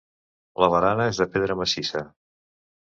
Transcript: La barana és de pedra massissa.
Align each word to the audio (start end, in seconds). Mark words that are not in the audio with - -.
La 0.63 0.69
barana 0.77 1.07
és 1.13 1.21
de 1.23 1.29
pedra 1.37 1.61
massissa. 1.63 2.05